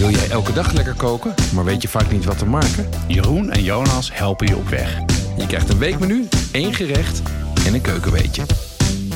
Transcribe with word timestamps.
Wil 0.00 0.10
jij 0.10 0.30
elke 0.30 0.52
dag 0.52 0.72
lekker 0.72 0.94
koken, 0.94 1.34
maar 1.54 1.64
weet 1.64 1.82
je 1.82 1.88
vaak 1.88 2.10
niet 2.10 2.24
wat 2.24 2.38
te 2.38 2.46
maken? 2.46 2.88
Jeroen 3.06 3.50
en 3.50 3.62
Jonas 3.62 4.10
helpen 4.14 4.46
je 4.46 4.56
op 4.56 4.68
weg. 4.68 4.98
Je 5.36 5.46
krijgt 5.46 5.68
een 5.68 5.78
weekmenu, 5.78 6.28
één 6.52 6.74
gerecht 6.74 7.22
en 7.66 7.74
een 7.74 7.80
keukenweetje. 7.80 8.42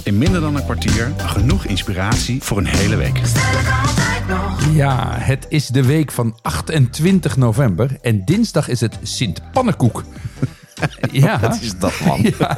In 0.03 0.19
minder 0.19 0.41
dan 0.41 0.57
een 0.57 0.65
kwartier 0.65 1.12
genoeg 1.17 1.65
inspiratie 1.65 2.43
voor 2.43 2.59
een 2.59 2.67
hele 2.67 2.97
week. 2.97 3.21
Ja, 4.73 5.18
het 5.18 5.46
is 5.48 5.66
de 5.66 5.84
week 5.84 6.11
van 6.11 6.39
28 6.43 7.37
november 7.37 7.98
en 8.01 8.25
dinsdag 8.25 8.69
is 8.69 8.80
het 8.80 8.98
Sint 9.03 9.43
Pannenkoek. 9.53 10.05
Ja, 11.12 11.41
Wat 11.41 11.61
is 11.61 11.79
dat, 11.79 12.00
man? 12.07 12.20
ja, 12.38 12.57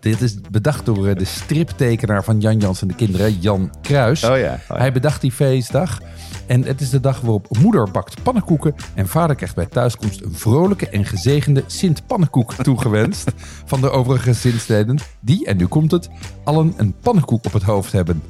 dit 0.00 0.20
is 0.20 0.34
bedacht 0.50 0.84
door 0.84 1.06
eh, 1.06 1.16
de 1.16 1.24
striptekenaar 1.24 2.24
van 2.24 2.40
Jan 2.40 2.58
Jans 2.58 2.82
en 2.82 2.88
de 2.88 2.94
kinderen, 2.94 3.38
Jan 3.40 3.70
Kruis. 3.82 4.24
Oh 4.24 4.28
ja, 4.38 4.52
oh 4.52 4.58
ja. 4.68 4.76
Hij 4.76 4.92
bedacht 4.92 5.20
die 5.20 5.32
feestdag. 5.32 6.00
En 6.46 6.64
het 6.64 6.80
is 6.80 6.90
de 6.90 7.00
dag 7.00 7.20
waarop 7.20 7.56
moeder 7.58 7.90
bakt 7.90 8.22
pannenkoeken 8.22 8.74
en 8.94 9.08
vader 9.08 9.36
krijgt 9.36 9.54
bij 9.54 9.66
thuiskomst 9.66 10.20
een 10.20 10.34
vrolijke 10.34 10.88
en 10.88 11.04
gezegende 11.04 11.64
Sint 11.66 12.06
Pannenkoek 12.06 12.54
toegewenst 12.54 13.30
van 13.64 13.80
de 13.80 13.90
overige 13.90 14.32
zinsleden 14.32 14.98
die, 15.20 15.46
en 15.46 15.56
nu 15.56 15.66
komt 15.66 15.90
het, 15.90 16.08
allen 16.44 16.74
een 16.76 16.94
pannenkoek 17.02 17.44
op 17.46 17.52
het 17.52 17.62
hoofd 17.62 17.92
hebben. 17.92 18.22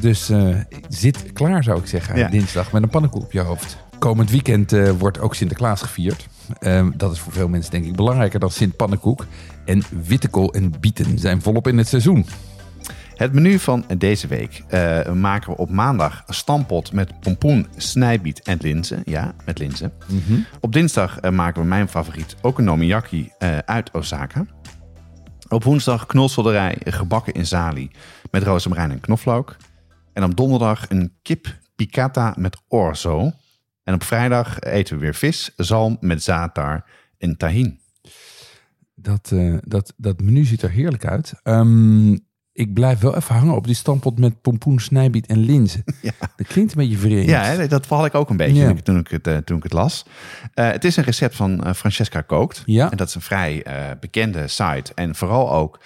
Dus 0.00 0.28
eh, 0.30 0.48
zit 0.88 1.32
klaar 1.32 1.62
zou 1.64 1.78
ik 1.78 1.86
zeggen, 1.86 2.16
Ja. 2.18 2.28
dinsdag 2.28 2.72
met 2.72 2.82
een 2.82 2.88
pannenkoek 2.88 3.22
op 3.22 3.32
je 3.32 3.40
hoofd. 3.40 3.76
Komend 3.98 4.30
weekend 4.30 4.72
eh, 4.72 4.90
wordt 4.98 5.20
ook 5.20 5.34
Sinterklaas 5.34 5.82
gevierd. 5.82 6.26
Ehm, 6.58 6.90
dat 6.96 7.12
is 7.12 7.18
voor 7.18 7.32
veel 7.32 7.48
mensen 7.48 7.70
denk 7.70 7.84
ik 7.84 7.96
belangrijker 7.96 8.40
dan 8.40 8.50
Sint 8.50 8.76
Pannenkoek. 8.76 9.26
En 9.64 9.82
wittekool 10.06 10.52
en 10.52 10.72
bieten 10.80 11.18
zijn 11.18 11.42
volop 11.42 11.68
in 11.68 11.78
het 11.78 11.88
seizoen. 11.88 12.26
Het 13.14 13.32
menu 13.32 13.58
van 13.58 13.84
deze 13.98 14.26
week 14.26 14.62
eh, 14.68 15.12
maken 15.12 15.50
we 15.50 15.56
op 15.56 15.70
maandag 15.70 16.22
stampot 16.26 16.92
met 16.92 17.20
pompoen, 17.20 17.66
snijbiet 17.76 18.42
en 18.42 18.58
linzen. 18.60 19.02
Ja, 19.04 19.34
met 19.44 19.58
linzen. 19.58 19.92
Op 20.60 20.72
dinsdag 20.72 21.18
eh, 21.18 21.30
maken 21.30 21.62
we 21.62 21.68
mijn 21.68 21.88
favoriet 21.88 22.36
okonomiyaki 22.42 23.30
eh 23.38 23.58
uit 23.58 23.90
Osaka. 23.90 24.46
Op 25.48 25.64
woensdag 25.64 26.06
knolselderij 26.06 26.76
gebakken 26.84 27.32
in 27.32 27.46
zali 27.46 27.90
met 28.30 28.42
rozemarijn 28.42 28.90
en 28.90 29.00
knoflook. 29.00 29.56
En 30.12 30.24
op 30.24 30.36
donderdag 30.36 30.90
een 30.90 31.12
kip 31.22 31.58
piccata 31.76 32.34
met 32.36 32.56
orzo. 32.68 33.32
En 33.84 33.94
op 33.94 34.02
vrijdag 34.02 34.60
eten 34.60 34.94
we 34.94 35.00
weer 35.00 35.14
vis, 35.14 35.52
zalm 35.56 35.96
met 36.00 36.22
zaatar 36.22 36.84
en 37.18 37.36
tahin. 37.36 37.80
Dat, 38.94 39.30
eh, 39.32 39.54
dat, 39.64 39.92
dat 39.96 40.20
menu 40.20 40.44
ziet 40.44 40.62
er 40.62 40.70
heerlijk 40.70 41.06
uit. 41.06 41.32
Ehm, 41.42 42.12
ik 42.52 42.72
blijf 42.74 42.98
wel 43.00 43.16
even 43.16 43.34
hangen 43.34 43.54
op 43.54 43.66
die 43.66 43.74
stampot 43.74 44.18
met 44.18 44.40
pompoen, 44.40 44.78
snijbiet 44.80 45.26
en 45.26 45.38
linzen. 45.38 45.84
Ja. 46.02 46.10
Dat 46.36 46.46
klinkt 46.46 46.72
een 46.72 46.78
beetje 46.78 46.96
vreemd. 46.98 47.28
Ja, 47.28 47.42
hè, 47.44 47.68
dat 47.68 47.86
val 47.86 48.04
ik 48.04 48.14
ook 48.14 48.30
een 48.30 48.36
beetje 48.36 48.62
Ja. 48.62 48.74
toen 48.74 48.98
ik- 48.98 49.08
het, 49.08 49.26
eh, 49.26 49.36
toen 49.36 49.56
ik 49.56 49.62
het 49.62 49.72
las. 49.72 50.04
Eh, 50.54 50.70
het 50.70 50.84
is 50.84 50.96
een 50.96 51.04
recept 51.04 51.36
van 51.36 51.64
eh, 51.64 51.72
Francesca 51.72 52.20
Kookt. 52.20 52.62
Ja. 52.66 52.90
En 52.90 52.96
dat 52.96 53.08
is 53.08 53.14
een 53.14 53.20
vrij 53.20 53.62
eh, 53.62 53.90
bekende 54.00 54.48
site. 54.48 54.92
En 54.94 55.14
vooral 55.14 55.52
ook 55.52 55.80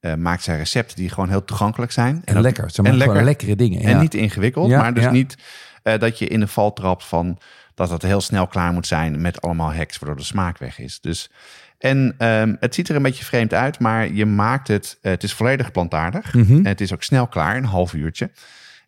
eh, 0.00 0.14
maakt 0.14 0.42
zij 0.42 0.56
recepten 0.56 0.96
die 0.96 1.08
gewoon 1.08 1.28
heel 1.28 1.44
toegankelijk 1.44 1.92
zijn. 1.92 2.22
En 2.24 2.36
ook- 2.36 2.42
lekker. 2.42 2.70
Ze 2.70 2.82
maken 2.82 3.00
gewoon 3.00 3.24
lekkere 3.24 3.56
dingen. 3.56 3.80
En 3.82 3.90
ja. 3.90 4.00
niet 4.00 4.14
ingewikkeld, 4.14 4.68
Ja, 4.70 4.80
maar 4.80 4.94
dus 4.94 5.04
ja. 5.04 5.10
niet 5.10 5.36
eh, 5.84 5.98
dat 5.98 6.18
je 6.18 6.26
in 6.26 6.40
de 6.40 6.46
val 6.46 6.72
trapt 6.72 7.04
van 7.04 7.38
dat 7.74 7.90
het 7.90 8.02
heel 8.02 8.20
snel 8.20 8.46
klaar 8.46 8.72
moet 8.72 8.86
zijn 8.86 9.20
met 9.20 9.40
allemaal 9.40 9.74
hacks, 9.74 9.98
waardoor 9.98 10.18
de 10.18 10.24
smaak 10.24 10.58
weg 10.58 10.78
is. 10.78 11.00
Dus, 11.00 11.30
en 11.78 12.14
ehm, 12.18 12.54
het 12.60 12.74
ziet 12.74 12.88
er 12.88 12.96
een 12.96 13.02
beetje 13.02 13.24
vreemd 13.24 13.54
uit, 13.54 13.78
maar 13.78 14.12
je 14.12 14.26
maakt 14.26 14.68
het, 14.68 14.98
eh, 15.02 15.10
het 15.10 15.22
is 15.22 15.32
volledig 15.32 15.72
plantaardig. 15.72 16.34
Mhm. 16.34 16.56
En 16.56 16.66
het 16.66 16.80
is 16.80 16.92
ook 16.92 17.02
snel 17.02 17.26
klaar, 17.26 17.56
een 17.56 17.64
half 17.64 17.94
uurtje. 17.94 18.30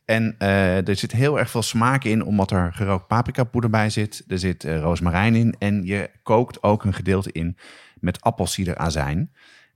En 0.05 0.35
eh, 0.39 0.89
er 0.89 0.97
zit 0.97 1.13
heel 1.13 1.39
erg 1.39 1.51
veel 1.51 1.63
smaak 1.63 2.05
in, 2.05 2.25
omdat 2.25 2.51
er 2.51 2.73
gerookt 2.73 3.07
paprikapoeder 3.07 3.71
bij 3.71 3.91
zit. 3.91 4.25
Er 4.29 4.39
zit 4.39 4.65
eh, 4.65 4.81
rozemarijn 4.81 5.35
in 5.35 5.55
en 5.59 5.85
je 5.85 6.11
kookt 6.23 6.63
ook 6.63 6.85
een 6.85 6.95
gedeelte 6.95 7.33
in 7.33 7.57
met 8.01 8.21
appelsiederazijn. 8.21 9.33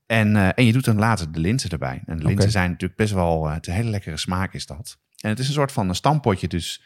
En, 0.06 0.54
en 0.54 0.66
je 0.66 0.72
doet 0.72 0.84
dan 0.84 0.98
later 0.98 1.32
de 1.32 1.40
linzen 1.40 1.70
erbij. 1.70 2.02
En 2.06 2.18
de 2.18 2.24
linzen 2.24 2.50
zijn 2.50 2.70
natuurlijk 2.70 2.98
best 2.98 3.12
wel, 3.12 3.48
het 3.48 3.66
hele 3.66 3.90
lekkere 3.90 4.16
smaak 4.16 4.54
is 4.54 4.66
dat. 4.66 4.98
En 5.20 5.28
het 5.30 5.38
is 5.38 5.46
een 5.46 5.52
soort 5.54 5.72
van 5.72 5.88
een 5.88 5.94
stampotje, 5.94 6.48
dus 6.48 6.82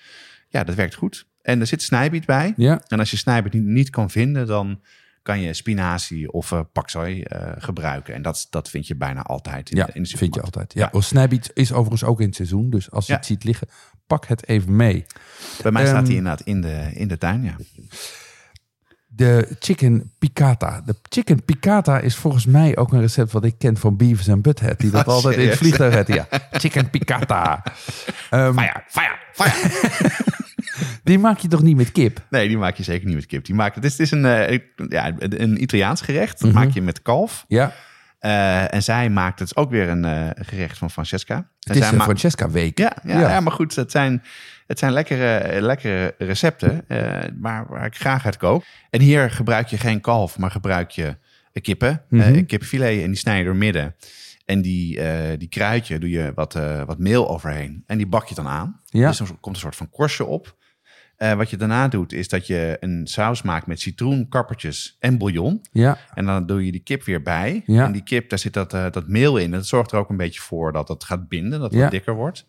ja, 0.48 0.64
dat 0.64 0.74
werkt 0.74 0.94
goed. 0.94 1.26
En 1.42 1.60
er 1.60 1.66
zit 1.66 1.82
snijbiet 1.82 2.26
bij. 2.26 2.52
Ja, 2.56 2.80
En 2.88 2.98
als 2.98 3.10
je 3.10 3.16
snijbiet 3.16 3.52
niet, 3.52 3.62
niet 3.64 3.90
kan 3.90 4.10
vinden, 4.10 4.46
dan 4.46 4.80
kan 5.22 5.40
je 5.40 5.54
spinazie 5.54 6.32
of 6.32 6.50
uh, 6.50 6.60
paksoi 6.72 7.22
eh, 7.22 7.52
gebruiken. 7.58 8.14
En 8.14 8.22
dat, 8.22 8.46
dat 8.50 8.70
vind 8.70 8.86
je 8.86 8.96
bijna 8.96 9.22
altijd 9.22 9.70
in, 9.70 9.76
ja 9.76 9.84
de, 9.84 9.92
in 9.92 10.02
de 10.02 10.16
vind 10.16 10.34
je 10.34 10.40
altijd. 10.42 10.72
Ja. 10.74 10.88
Oh, 10.92 11.00
snijbiet 11.02 11.50
is 11.54 11.72
overigens 11.72 12.04
ook 12.04 12.20
in 12.20 12.26
het 12.26 12.34
seizoen. 12.36 12.70
Dus 12.70 12.90
als 12.90 13.06
je 13.06 13.12
Ja. 13.12 13.18
het 13.18 13.26
ziet 13.26 13.44
liggen, 13.44 13.68
pak 14.06 14.26
het 14.26 14.48
even 14.48 14.76
mee. 14.76 15.04
Bij 15.62 15.72
mij 15.72 15.86
staat 15.86 15.96
Ehm, 15.96 16.04
die 16.04 16.16
inderdaad 16.16 16.40
in 16.46 16.60
de, 16.60 16.90
in 16.94 17.08
de 17.08 17.18
tuin, 17.18 17.42
ja. 17.42 17.56
De 19.16 19.56
chicken 19.58 20.12
piccata. 20.18 20.82
De 20.86 20.94
chicken 21.08 21.44
piccata 21.44 21.98
is 21.98 22.16
volgens 22.16 22.46
mij 22.46 22.76
ook 22.76 22.92
een 22.92 23.00
recept 23.00 23.32
wat 23.32 23.44
ik 23.44 23.54
ken 23.58 23.76
van 23.76 23.96
Beavis 23.96 24.26
en 24.28 24.40
Butthead. 24.40 24.78
Die 24.78 24.90
dat 24.90 25.06
Oh, 25.06 25.14
altijd 25.14 25.36
in 25.36 25.48
het 25.48 25.58
vliegtuig 25.58 25.94
hadden. 25.94 26.14
Ja, 26.14 26.26
chicken 26.50 26.90
piccata. 26.90 27.62
Ehm, 28.30 28.52
Fire, 28.58 28.82
fire, 28.88 29.16
fire. 29.32 29.70
die 31.04 31.18
maak 31.18 31.38
je 31.38 31.48
toch 31.48 31.62
niet 31.62 31.76
met 31.76 31.92
kip? 31.92 32.20
Nee, 32.30 32.48
die 32.48 32.58
maak 32.58 32.76
je 32.76 32.82
zeker 32.82 33.06
niet 33.06 33.14
met 33.14 33.26
kip. 33.26 33.44
Die 33.44 33.54
maak, 33.54 33.74
het 33.74 33.84
is, 33.84 33.92
het 33.92 34.00
is 34.00 34.10
een, 34.10 34.24
eh, 34.24 34.58
ja, 34.88 35.12
een 35.18 35.62
Italiaans 35.62 36.00
gerecht. 36.00 36.40
Mhm. 36.40 36.44
Dat 36.52 36.62
maak 36.62 36.74
je 36.74 36.82
met 36.82 37.02
kalf. 37.02 37.44
Ja, 37.48 37.72
Eh, 38.24 38.74
en 38.74 38.82
zij 38.82 39.10
maakt 39.10 39.38
het 39.38 39.56
ook 39.56 39.70
weer 39.70 39.88
een 39.88 40.04
eh, 40.04 40.30
gerecht 40.34 40.78
van 40.78 40.90
Francesca. 40.90 41.34
En 41.34 41.46
het 41.60 41.76
is 41.76 41.88
een 41.88 41.96
ma- 41.96 42.04
Francesca 42.04 42.50
week. 42.50 42.78
ja, 42.78 42.96
ja, 43.02 43.20
Ja. 43.20 43.30
ja. 43.30 43.40
maar 43.40 43.52
goed, 43.52 43.74
het 43.76 43.90
zijn, 43.90 44.22
het 44.66 44.78
zijn 44.78 44.92
lekkere, 44.92 45.60
lekkere 45.60 46.14
recepten 46.18 46.84
eh, 46.88 47.22
waar, 47.40 47.66
waar 47.68 47.86
ik 47.86 47.96
graag 47.96 48.24
uit 48.24 48.36
kook. 48.36 48.64
En 48.90 49.00
hier 49.00 49.30
gebruik 49.30 49.66
je 49.68 49.78
geen 49.78 50.00
kalf, 50.00 50.38
maar 50.38 50.50
gebruik 50.50 50.90
je 50.90 51.16
kippen. 51.60 52.02
Mhm. 52.08 52.34
eh, 52.34 52.46
kipfilet 52.46 53.00
en 53.02 53.06
die 53.06 53.16
snij 53.16 53.38
je 53.38 53.44
door 53.44 53.56
midden. 53.56 53.94
En 54.44 54.62
die, 54.62 55.00
die 55.38 55.48
kruid 55.48 55.86
je, 55.88 55.98
doe 55.98 56.10
je 56.10 56.32
wat, 56.34 56.52
wat 56.86 56.98
meel 56.98 57.28
overheen. 57.28 57.82
En 57.86 57.96
die 57.96 58.06
bak 58.06 58.26
je 58.26 58.34
dan 58.34 58.48
aan. 58.48 58.80
Ja. 58.84 59.08
Dus 59.08 59.20
er 59.20 59.26
komt 59.40 59.54
een 59.54 59.62
soort 59.62 59.76
van 59.76 59.90
korstje 59.90 60.24
op. 60.24 60.56
Eh, 61.16 61.32
wat 61.32 61.50
je 61.50 61.56
daarna 61.56 61.88
doet, 61.88 62.12
is 62.12 62.28
dat 62.28 62.46
je 62.46 62.76
een 62.80 63.06
saus 63.06 63.42
maakt 63.42 63.66
met 63.66 63.80
citroen, 63.80 64.28
kappertjes 64.28 64.96
en 65.00 65.18
bouillon. 65.18 65.60
Ja, 65.72 65.98
En 66.14 66.26
dan 66.26 66.46
doe 66.46 66.64
je 66.66 66.72
die 66.72 66.80
kip 66.82 67.04
weer 67.04 67.22
bij. 67.22 67.62
Ja. 67.66 67.84
En 67.84 67.92
die 67.92 68.02
kip, 68.02 68.30
daar 68.30 68.38
zit 68.38 68.52
dat, 68.52 68.72
eh, 68.74 68.86
dat 68.90 69.08
meel 69.08 69.36
in. 69.36 69.50
Dat 69.50 69.66
zorgt 69.66 69.92
er 69.92 69.98
ook 69.98 70.10
een 70.10 70.16
beetje 70.16 70.40
voor 70.40 70.72
dat 70.72 70.88
het 70.88 71.04
gaat 71.04 71.28
binden, 71.28 71.60
dat 71.60 71.62
het 71.68 71.72
Ja. 71.78 71.82
wat 71.82 71.90
dikker 71.90 72.14
wordt. 72.14 72.46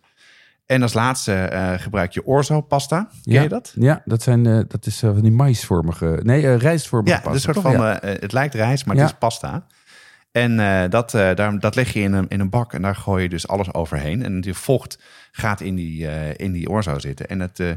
En 0.66 0.82
als 0.82 0.94
laatste 0.94 1.34
eh, 1.34 1.74
gebruik 1.80 2.12
je 2.12 2.26
orzo 2.26 2.62
pasta. 2.62 3.10
Ken 3.24 3.34
ja. 3.34 3.42
je 3.42 3.50
dat? 3.50 3.74
Ja, 3.76 4.02
dat, 4.06 4.22
zijn, 4.22 4.44
dat 4.44 4.86
is 4.86 5.00
van 5.00 5.22
die 5.22 5.32
maïsvormige... 5.32 6.20
Nee, 6.24 6.56
rijstvormige 6.56 7.16
Ja, 7.16 7.22
pasta. 7.22 7.34
een 7.50 7.54
soort 7.56 7.60
van, 7.66 7.72
Ja. 7.86 8.00
het 8.02 8.32
lijkt 8.34 8.54
rijst, 8.54 8.86
maar 8.86 8.96
het 8.96 9.06
is 9.06 9.14
pasta. 9.18 9.66
En 10.36 10.60
eh, 10.60 10.90
dat, 10.90 11.14
eh, 11.14 11.36
daar, 11.36 11.60
dat 11.60 11.76
leg 11.76 11.94
je 11.94 12.00
in 12.00 12.14
een, 12.14 12.28
in 12.28 12.40
een 12.40 12.50
bak 12.50 12.74
en 12.74 12.82
daar 12.82 12.96
gooi 12.96 13.24
je 13.24 13.30
dus 13.30 13.48
alles 13.48 13.74
overheen. 13.74 14.24
En 14.24 14.42
die 14.42 14.54
vocht 14.54 15.00
gaat 15.32 15.62
in 15.62 15.76
die, 15.76 16.08
eh, 16.08 16.46
in 16.46 16.52
die 16.52 16.70
orzo 16.70 17.00
zitten. 17.00 17.28
En 17.28 17.40
het 17.40 17.60
is 17.60 17.76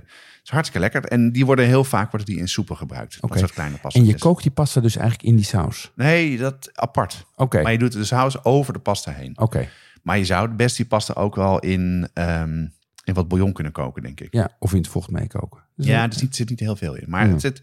hartstikke 0.51 0.81
lekker. 0.81 1.05
En 1.05 1.33
die 1.33 1.47
worden 1.47 1.67
heel 1.67 1.85
vaak 1.85 2.11
worden 2.11 2.27
die 2.29 2.39
in 2.39 2.49
soepen 2.49 2.77
gebruikt. 2.77 3.17
Oké. 3.17 3.29
Dat 3.29 3.39
soort 3.39 3.53
kleine 3.53 3.77
pasta. 3.79 4.01
En 4.01 4.07
je 4.07 4.19
kookt 4.19 4.43
die 4.43 4.51
pasta 4.51 4.81
dus 4.81 4.97
eigenlijk 4.97 5.29
in 5.29 5.37
die 5.37 5.45
saus. 5.45 5.93
Nee, 5.95 6.39
dat 6.39 6.71
apart. 6.75 7.27
Oké, 7.37 7.63
Maar 7.63 7.73
je 7.73 7.79
doet 7.79 7.93
de 7.93 8.05
saus 8.05 8.45
over 8.45 8.73
de 8.73 8.79
pasta 8.79 9.13
heen. 9.13 9.39
oké. 9.39 9.69
Maar 10.03 10.19
je 10.19 10.25
zou 10.25 10.47
het 10.49 10.57
best 10.57 10.77
die 10.77 10.87
pasta 10.87 11.15
ook 11.15 11.35
wel 11.35 11.59
in, 11.59 12.09
ehm, 12.15 12.67
in 13.05 13.15
wat 13.15 13.29
bouillon 13.29 13.53
kunnen 13.53 13.73
koken, 13.73 14.03
denk 14.03 14.21
ik. 14.21 14.33
Ja, 14.33 14.51
of 14.59 14.73
in 14.73 14.79
het 14.79 14.89
vocht 14.89 15.11
meekoken. 15.11 15.61
Dus 15.77 15.87
Ja, 15.87 16.03
er 16.03 16.13
zit, 16.13 16.37
zit 16.37 16.49
niet 16.49 16.61
heel 16.61 16.77
veel 16.77 16.95
in. 16.95 17.05
Maar 17.11 17.27
Ja. 17.27 17.33
het 17.33 17.41
zit, 17.41 17.59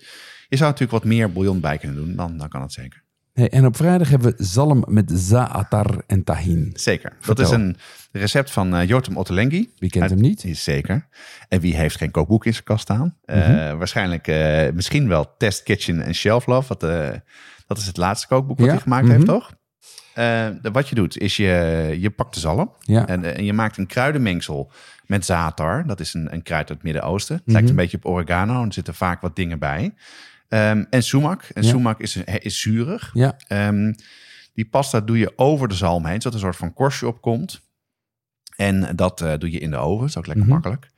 je 0.48 0.58
zou 0.58 0.72
natuurlijk 0.72 1.04
wat 1.04 1.12
meer 1.12 1.32
bouillon 1.32 1.60
bij 1.60 1.78
kunnen 1.78 1.98
doen. 1.98 2.16
Dan, 2.16 2.38
dan 2.38 2.50
kan 2.50 2.62
het 2.62 2.74
zeker. 2.74 3.04
Hey, 3.36 3.50
en 3.50 3.66
op 3.66 3.76
vrijdag 3.76 4.10
hebben 4.10 4.36
we 4.38 4.44
zalm 4.44 4.84
met 4.88 5.12
zaatar 5.14 6.04
en 6.08 6.24
tahin. 6.24 6.72
Zeker. 6.74 7.14
Dat 7.26 7.40
is 7.40 7.50
een 7.50 7.78
recept 8.12 8.52
van 8.52 8.76
eh 8.76 8.88
Jotem 8.88 9.18
Ottolenghi. 9.18 9.70
Wie 9.78 9.90
kent 9.90 10.04
Uit- 10.04 10.12
hem 10.14 10.22
niet? 10.22 10.44
Is 10.44 10.64
zeker. 10.64 11.08
En 11.50 11.60
wie 11.60 11.76
heeft 11.76 11.96
geen 11.98 12.12
kookboek 12.12 12.46
in 12.46 12.52
zijn 12.54 12.64
kast 12.64 12.82
staan? 12.82 13.16
Eh, 13.26 13.38
Mhm. 13.50 13.78
waarschijnlijk 13.78 14.28
eh, 14.28 14.72
misschien 14.74 15.08
wel 15.08 15.36
Test 15.38 15.64
Kitchen 15.64 16.02
en 16.02 16.16
Shelf 16.16 16.46
Love. 16.46 16.68
Wat, 16.68 16.80
dat 17.68 17.78
is 17.78 17.86
het 17.86 17.98
laatste 17.98 18.28
kookboek 18.28 18.58
wat 18.58 18.66
Ja, 18.68 18.74
hij 18.74 18.82
gemaakt 18.82 19.04
mhm. 19.06 19.14
heeft, 19.14 19.26
toch? 19.26 19.52
De- 20.14 20.70
wat 20.72 20.90
je 20.90 20.96
doet, 20.96 21.18
is 21.18 21.36
je, 21.38 21.96
je 22.00 22.10
pakt 22.10 22.34
de 22.34 22.40
zalm. 22.40 22.72
Ja. 22.80 23.08
En, 23.08 23.36
en 23.36 23.46
je 23.46 23.54
maakt 23.54 23.78
een 23.78 23.88
kruidenmengsel 23.88 24.72
met 25.06 25.26
zaatar. 25.26 25.88
Dat 25.88 26.00
is 26.00 26.14
een, 26.14 26.34
een 26.34 26.44
kruid 26.44 26.60
uit 26.60 26.70
het 26.70 26.84
Midden-Oosten. 26.84 27.36
Het 27.36 27.44
Mhm. 27.46 27.54
lijkt 27.54 27.70
een 27.70 27.76
beetje 27.76 27.98
op 27.98 28.06
oregano. 28.06 28.62
En 28.62 28.68
er 28.68 28.74
zitten 28.74 28.94
vaak 28.96 29.22
wat 29.22 29.36
dingen 29.36 29.60
bij. 29.60 29.94
Ehm, 30.50 30.84
en 30.90 31.04
sumac. 31.04 31.44
En 31.44 31.64
Ja. 31.64 31.70
sumac 31.70 32.00
is, 32.00 32.16
is 32.40 32.62
zuurig. 32.62 33.10
Ja, 33.14 33.38
Ehm, 33.48 33.94
die 34.54 34.66
pasta 34.66 35.02
doe 35.02 35.18
je 35.18 35.34
over 35.36 35.68
de 35.68 35.74
zalm 35.76 36.06
heen, 36.06 36.22
zodat 36.22 36.28
er 36.28 36.34
een 36.34 36.40
soort 36.54 36.56
van 36.56 36.74
korstje 36.74 37.08
op 37.08 37.22
komt. 37.22 37.62
En 38.56 38.96
dat 38.96 39.22
eh, 39.22 39.34
doe 39.38 39.52
je 39.52 39.60
in 39.60 39.70
de 39.72 39.78
oven, 39.78 40.00
dat 40.00 40.10
is 40.10 40.18
ook 40.18 40.26
lekker 40.28 40.44
Mhm. 40.46 40.54
makkelijk. 40.54 40.92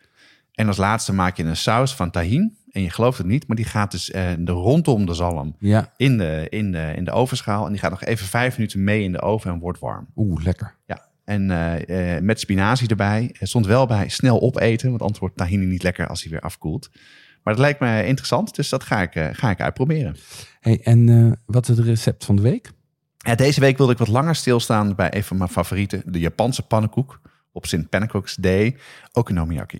En 0.54 0.68
als 0.68 0.78
laatste 0.78 1.14
maak 1.14 1.38
je 1.38 1.44
een 1.44 1.56
saus 1.58 1.94
van 1.96 2.12
tahin. 2.12 2.58
En 2.72 2.82
je 2.82 2.90
gelooft 2.90 3.18
het 3.18 3.28
niet, 3.28 3.48
maar 3.48 3.56
die 3.56 3.66
gaat 3.66 3.92
dus 3.92 4.12
eh, 4.12 4.30
de 4.40 4.52
rondom 4.52 5.06
de 5.06 5.14
zalm 5.14 5.56
ja. 5.60 5.94
in 5.98 6.18
de, 6.18 6.46
in, 6.50 6.72
de, 6.72 6.94
in 6.96 7.04
de 7.04 7.12
ovenschaal. 7.12 7.66
En 7.66 7.72
die 7.72 7.80
gaat 7.82 7.90
nog 7.92 8.04
even 8.04 8.28
vijf 8.28 8.58
minuten 8.58 8.84
mee 8.84 9.04
in 9.04 9.12
de 9.12 9.22
oven 9.22 9.52
en 9.52 9.60
wordt 9.60 9.80
warm. 9.80 10.08
Oeh, 10.16 10.44
lekker. 10.44 10.76
Ja, 10.86 11.06
En 11.26 11.52
eh, 11.52 12.22
met 12.22 12.40
spinazie 12.40 12.88
erbij. 12.88 13.36
Er 13.40 13.48
stond 13.48 13.66
wel 13.66 13.86
bij 13.86 14.10
snel 14.10 14.42
opeten, 14.42 14.90
want 14.90 15.02
anders 15.02 15.20
wordt 15.20 15.38
tahini 15.38 15.66
niet 15.66 15.84
lekker 15.84 16.08
als 16.08 16.22
hij 16.22 16.32
weer 16.32 16.42
afkoelt. 16.42 16.90
Maar 17.48 17.56
dat 17.56 17.66
lijkt 17.66 17.80
me 17.80 18.06
interessant, 18.06 18.56
dus 18.56 18.70
dat 18.70 18.84
ga 18.84 19.02
ik, 19.02 19.16
eh, 19.16 19.28
ga 19.32 19.50
ik 19.50 19.62
uitproberen. 19.62 20.16
Hey, 20.60 20.80
en 20.84 21.10
eh, 21.10 21.32
wat 21.46 21.70
is 21.70 21.78
het 21.78 21.86
recept 21.86 22.26
van 22.26 22.36
de 22.36 22.42
week? 22.42 22.72
Ja, 23.18 23.36
deze 23.36 23.60
week 23.60 23.78
wilde 23.78 23.92
ik 23.92 23.98
wat 23.98 24.08
langer 24.08 24.36
stilstaan 24.36 24.96
bij 24.96 25.14
een 25.14 25.24
van 25.24 25.38
mijn 25.38 25.50
favorieten, 25.50 26.04
de 26.06 26.20
Japanse 26.20 26.62
pannenkoek 26.62 27.22
op 27.52 27.66
St. 27.66 27.90
Pancakes 27.90 28.36
Day, 28.36 28.78
okonomiyaki. 29.12 29.80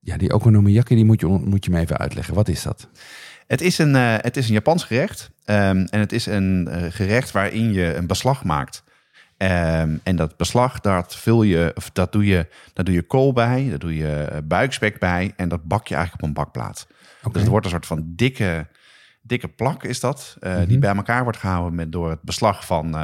Ja, 0.00 0.16
die 0.16 0.34
okonomiyaki 0.34 0.94
die 0.94 1.04
moet 1.04 1.20
je, 1.20 1.26
moet 1.26 1.64
je 1.64 1.70
me 1.70 1.78
even 1.78 1.98
uitleggen. 1.98 2.34
Wat 2.34 2.48
is 2.48 2.62
dat? 2.62 2.88
Het 3.50 3.60
is 3.60 3.78
een, 3.78 3.96
eh, 3.96 4.14
het 4.16 4.36
is 4.36 4.46
een 4.46 4.52
Japans 4.52 4.84
gerecht. 4.84 5.30
ehm, 5.44 5.86
en 5.90 6.00
het 6.00 6.12
is 6.12 6.26
een 6.26 6.68
eh, 6.68 6.82
gerecht 6.90 7.30
waarin 7.30 7.72
je 7.72 7.94
een 7.94 8.06
beslag 8.06 8.44
maakt. 8.44 8.82
Ehm, 9.36 9.96
en 10.02 10.16
dat 10.16 10.36
beslag, 10.36 10.80
dat, 10.80 11.16
vul 11.16 11.42
je, 11.42 11.72
of 11.74 11.90
dat 11.90 12.12
doe 12.12 12.26
je, 12.26 12.46
daar 12.72 12.84
doe 12.84 12.94
je 12.94 13.02
kool 13.02 13.32
bij, 13.32 13.66
daar 13.68 13.78
doe 13.78 13.96
je 13.96 14.22
eh, 14.22 14.38
buikspek 14.44 14.98
bij. 14.98 15.32
En 15.36 15.48
dat 15.48 15.64
bak 15.64 15.86
je 15.86 15.94
eigenlijk 15.94 16.22
op 16.22 16.28
een 16.28 16.42
bakplaat. 16.44 16.86
Dus 17.32 17.40
het 17.40 17.50
wordt 17.50 17.66
een 17.66 17.72
soort 17.72 17.86
van 17.86 18.02
dikke, 18.06 18.66
dikke 19.22 19.48
plak 19.48 19.84
is 19.84 20.00
dat. 20.00 20.36
Die 20.66 20.78
bij 20.78 20.94
elkaar 20.94 21.22
wordt 21.22 21.38
gehouden 21.38 21.74
met, 21.74 21.92
door 21.92 22.10
het 22.10 22.22
beslag 22.22 22.66
van 22.66 22.94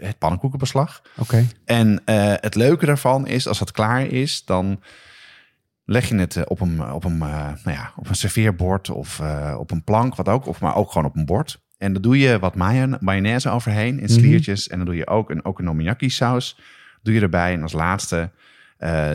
het 0.00 0.18
pannenkoekenbeslag. 0.18 1.02
Oké. 1.16 1.46
En 1.64 2.02
het 2.40 2.54
leuke 2.54 2.86
daarvan 2.86 3.26
is, 3.26 3.48
als 3.48 3.60
het 3.60 3.70
klaar 3.70 4.06
is, 4.06 4.44
dan 4.44 4.80
leg 5.88 6.08
je 6.08 6.14
het 6.14 6.36
eh, 6.36 6.42
op 6.46 6.60
een, 6.60 6.92
op 6.92 7.04
een, 7.04 7.22
eh, 7.22 7.52
nou 7.64 7.76
ja, 7.76 7.92
op 7.96 8.08
een 8.08 8.14
serveerbord 8.14 8.90
of 8.90 9.20
eh, 9.20 9.56
op 9.58 9.70
een 9.70 9.84
plank, 9.84 10.14
wat 10.14 10.28
ook, 10.28 10.46
of 10.46 10.60
maar 10.60 10.76
ook 10.76 10.92
gewoon 10.92 11.06
op 11.06 11.16
een 11.16 11.24
bord. 11.24 11.60
En 11.78 11.92
dan 11.92 12.02
doe 12.02 12.18
je 12.18 12.38
wat 12.38 12.54
mayo- 12.54 12.96
mayonaise 13.00 13.50
overheen 13.50 14.00
in 14.00 14.08
sliertjes. 14.08 14.68
En 14.68 14.76
dan 14.76 14.86
doe 14.86 14.96
je 14.96 15.06
ook 15.06 15.30
een 15.30 15.44
okonomiyaki 15.44 16.10
saus. 16.10 16.58
Doe 17.02 17.14
je 17.14 17.20
erbij. 17.20 17.52
En 17.52 17.62
als 17.62 17.72
laatste 17.72 18.30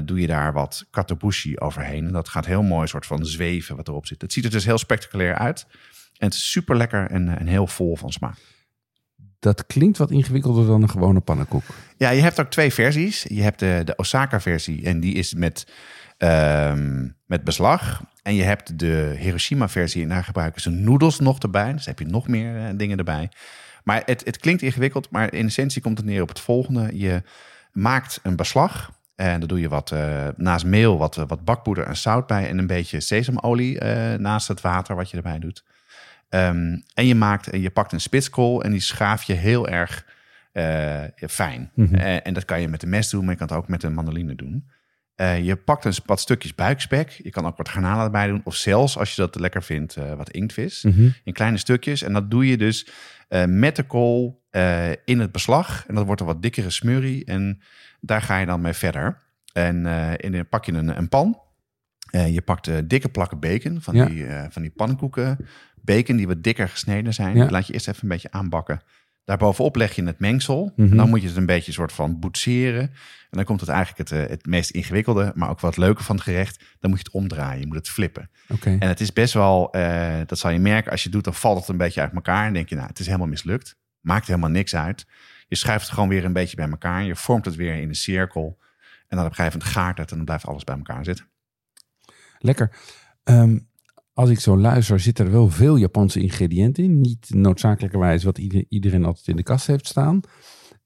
doe 0.04 0.20
je 0.20 0.28
daar 0.28 0.54
wat 0.54 0.86
katabushi 0.90 1.58
overheen. 1.58 2.06
En 2.06 2.12
dat 2.12 2.30
gaat 2.30 2.46
heel 2.46 2.64
mooi 2.64 2.88
soort 2.88 3.06
van 3.06 3.26
zweven 3.26 3.76
wat 3.76 3.88
erop 3.88 4.06
zit. 4.06 4.22
Het 4.22 4.34
ziet 4.34 4.46
er 4.46 4.52
dus 4.52 4.66
heel 4.66 4.78
spectaculair 4.78 5.36
uit. 5.36 5.66
En 6.18 6.28
het 6.28 6.34
is 6.34 6.52
super 6.52 6.78
lekker 6.78 7.10
en, 7.10 7.40
en 7.40 7.48
heel 7.48 7.68
vol 7.68 7.96
van 7.96 8.12
smaak. 8.12 8.38
Dat 9.40 9.66
klinkt 9.66 9.98
wat 9.98 10.12
ingewikkelder 10.12 10.68
dan 10.68 10.82
een 10.82 10.90
gewone 10.90 11.20
pannenkoek. 11.20 11.64
Ja, 11.98 12.10
je 12.10 12.22
hebt 12.22 12.40
ook 12.40 12.50
twee 12.50 12.74
versies. 12.74 13.26
Je 13.30 13.42
hebt 13.42 13.60
de, 13.60 13.82
de 13.86 13.96
Osaka-versie 13.96 14.86
en 14.86 15.00
die 15.00 15.14
is 15.14 15.34
met, 15.34 15.68
ehm, 16.18 17.08
met 17.26 17.44
beslag. 17.44 18.04
En 18.24 18.36
je 18.36 18.44
hebt 18.44 18.80
de 18.80 19.16
Hiroshima-versie 19.18 20.04
en 20.04 20.10
daar 20.10 20.24
gebruiken 20.24 20.62
ze 20.62 20.70
noedels 20.70 21.20
nog 21.20 21.40
erbij. 21.40 21.74
Dus 21.74 21.86
heb 21.86 22.00
je 22.00 22.06
nog 22.06 22.28
meer 22.28 22.58
eh, 22.58 22.66
dingen 22.76 22.98
erbij. 22.98 23.30
Maar 23.84 24.02
het, 24.06 24.26
het 24.26 24.38
klinkt 24.38 24.62
ingewikkeld, 24.62 25.10
maar 25.10 25.34
in 25.34 25.46
essentie 25.46 25.82
komt 25.82 25.98
het 25.98 26.08
neer 26.08 26.22
op 26.22 26.30
het 26.30 26.40
volgende. 26.40 26.90
Je 26.98 27.24
maakt 27.72 28.20
een 28.24 28.36
beslag 28.36 28.92
en 29.16 29.40
dan 29.40 29.48
doe 29.48 29.60
je 29.60 29.70
wat 29.70 29.92
eh, 29.92 30.28
naast 30.36 30.66
meel 30.66 30.98
wat, 30.98 31.18
eh, 31.18 31.24
wat 31.28 31.46
bakpoeder 31.46 31.86
en 31.86 31.98
zout 31.98 32.28
bij 32.28 32.50
en 32.50 32.58
een 32.58 32.68
beetje 32.68 33.00
sesamolie 33.00 33.84
naast 34.18 34.48
het 34.48 34.62
water 34.62 34.96
wat 34.96 35.10
je 35.10 35.18
erbij 35.18 35.40
doet. 35.40 35.64
Ehm, 36.30 36.78
en 36.94 37.06
je 37.06 37.16
maakt, 37.16 37.50
en 37.50 37.62
je 37.62 37.70
pakt 37.70 37.92
een 37.92 38.02
spitskool 38.02 38.64
en 38.64 38.72
die 38.72 38.80
schaaf 38.80 39.24
je 39.24 39.34
heel 39.34 39.68
erg 39.68 40.06
fijn. 41.30 41.72
Eh, 41.76 42.28
en 42.28 42.34
dat 42.34 42.46
kan 42.46 42.62
je 42.62 42.68
met 42.68 42.84
een 42.84 42.90
mes 42.90 43.10
doen, 43.10 43.22
maar 43.22 43.32
je 43.32 43.38
kan 43.38 43.48
het 43.48 43.58
ook 43.58 43.68
met 43.68 43.84
een 43.84 43.94
mandoline 43.94 44.36
doen. 44.36 44.70
Eh, 45.16 45.46
je 45.46 45.56
pakt 45.56 45.86
een 45.86 45.94
wat 46.06 46.20
stukjes 46.20 46.56
buikspek. 46.56 47.10
Je 47.10 47.30
kan 47.30 47.46
ook 47.46 47.58
wat 47.58 47.70
garnalen 47.70 48.04
erbij 48.06 48.28
doen. 48.28 48.42
Of 48.44 48.56
zelfs, 48.56 48.98
als 48.98 49.16
je 49.16 49.22
dat 49.22 49.40
lekker 49.40 49.64
vindt, 49.64 49.96
eh, 49.96 50.14
wat 50.14 50.30
inktvis. 50.32 50.84
In 51.24 51.34
kleine 51.34 51.58
stukjes. 51.58 52.02
En 52.02 52.14
dat 52.14 52.32
doe 52.32 52.48
je 52.48 52.58
dus 52.58 52.88
eh, 53.28 53.46
met 53.46 53.76
de 53.76 53.84
kool 53.84 54.42
in 55.06 55.20
het 55.20 55.32
beslag. 55.32 55.86
En 55.88 55.96
dat 55.96 56.06
wordt 56.06 56.22
een 56.22 56.28
wat 56.28 56.42
dikkere 56.42 56.70
smurrie. 56.70 57.26
En 57.26 57.62
daar 58.02 58.22
ga 58.22 58.38
je 58.38 58.46
dan 58.46 58.62
mee 58.62 58.74
verder. 58.74 59.22
En 59.54 59.86
in 60.18 60.32
de, 60.32 60.44
pak 60.44 60.66
je 60.66 60.72
een, 60.72 60.98
een 60.98 61.10
pan. 61.10 61.42
Je 62.12 62.42
pakt 62.46 62.90
dikke 62.90 63.10
plakken 63.10 63.40
bacon 63.40 63.82
van, 63.82 63.96
Ja. 63.96 64.06
die, 64.06 64.26
van 64.50 64.62
die 64.62 64.72
pannenkoeken. 64.72 65.38
Bacon 65.82 66.16
die 66.16 66.28
wat 66.28 66.44
dikker 66.44 66.70
gesneden 66.70 67.14
zijn. 67.14 67.36
Ja. 67.36 67.42
Die 67.42 67.52
laat 67.52 67.68
je 67.68 67.74
eerst 67.74 67.88
even 67.88 68.04
een 68.04 68.10
beetje 68.10 68.32
aanbakken. 68.32 68.82
Daarbovenop 69.26 69.76
leg 69.76 69.96
je 69.96 70.04
het 70.04 70.20
mengsel. 70.20 70.72
Mhm. 70.76 70.92
En 70.92 70.98
dan 70.98 71.10
moet 71.10 71.22
je 71.22 71.28
het 71.28 71.38
een 71.38 71.46
beetje 71.46 71.72
soort 71.72 71.92
van 71.92 72.20
boetseren. 72.20 72.82
En 72.82 73.40
dan 73.40 73.44
komt 73.44 73.60
het 73.60 73.70
eigenlijk 73.70 74.10
het, 74.10 74.20
eh, 74.20 74.30
het 74.30 74.46
meest 74.46 74.70
ingewikkelde, 74.70 75.32
maar 75.36 75.50
ook 75.50 75.60
wat 75.60 75.78
leuke 75.78 76.04
van 76.04 76.16
het 76.16 76.24
gerecht. 76.24 76.64
Dan 76.80 76.90
moet 76.90 77.00
je 77.00 77.06
het 77.06 77.14
omdraaien. 77.14 77.60
Je 77.60 77.68
moet 77.68 77.76
het 77.76 77.90
flippen. 77.90 78.30
En 78.64 78.88
het 78.88 79.00
is 79.00 79.14
best 79.14 79.34
wel, 79.34 79.72
eh, 79.72 80.20
dat 80.26 80.40
zal 80.40 80.52
je 80.52 80.60
merken, 80.60 80.92
als 80.92 81.00
je 81.00 81.06
het 81.06 81.16
doet, 81.16 81.24
dan 81.24 81.34
valt 81.34 81.60
het 81.60 81.68
een 81.68 81.78
beetje 81.78 82.02
uit 82.02 82.14
elkaar. 82.14 82.48
En 82.48 82.54
denk 82.54 82.70
je, 82.70 82.76
nou, 82.76 82.88
het 82.88 83.00
is 83.00 83.06
helemaal 83.06 83.28
mislukt. 83.28 83.78
Maakt 84.02 84.28
helemaal 84.28 84.50
niks 84.50 84.76
uit. 84.76 85.06
Je 85.48 85.56
schuift 85.56 85.86
het 85.86 85.94
gewoon 85.94 86.10
weer 86.10 86.26
een 86.26 86.34
beetje 86.34 86.56
bij 86.56 86.70
elkaar. 86.70 87.04
Je 87.04 87.16
vormt 87.16 87.46
het 87.46 87.56
weer 87.56 87.76
in 87.76 87.88
een 87.88 87.96
cirkel. 87.96 88.58
En 89.08 89.18
dan 89.18 89.26
op 89.26 89.32
een 89.32 89.36
gegeven 89.36 89.60
moment 89.60 89.78
gaart 89.78 89.98
het 89.98 90.10
en 90.12 90.16
dan 90.16 90.26
blijft 90.26 90.46
alles 90.46 90.64
bij 90.64 90.76
elkaar 90.76 91.06
zitten. 91.06 91.26
Lekker. 92.40 92.76
Ehm, 93.24 93.58
als 94.14 94.30
ik 94.30 94.40
zo 94.40 94.58
luister, 94.58 95.00
zitten 95.00 95.26
er 95.26 95.32
wel 95.32 95.50
veel 95.50 95.76
Japanse 95.76 96.20
ingrediënten 96.20 96.84
in. 96.84 97.02
Niet 97.02 97.30
noodzakelijkerwijs 97.30 98.24
wat 98.24 98.38
ieder- 98.38 98.66
iedereen 98.70 99.06
altijd 99.06 99.28
in 99.28 99.36
de 99.36 99.44
kast 99.44 99.68
heeft 99.68 99.88
staan. 99.88 100.20